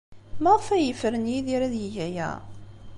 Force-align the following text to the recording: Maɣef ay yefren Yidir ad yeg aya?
Maɣef 0.43 0.67
ay 0.69 0.83
yefren 0.87 1.29
Yidir 1.31 1.61
ad 1.63 1.75
yeg 1.83 1.95
aya? 2.05 2.29